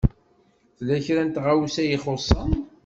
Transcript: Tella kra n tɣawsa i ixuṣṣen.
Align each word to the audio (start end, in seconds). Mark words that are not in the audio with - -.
Tella 0.77 0.97
kra 1.05 1.23
n 1.23 1.29
tɣawsa 1.31 1.81
i 1.83 1.93
ixuṣṣen. 1.95 2.51